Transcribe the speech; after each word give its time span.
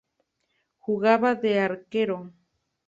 Jugaba 0.83 1.35
de 1.43 1.51
arquero. 1.67 2.19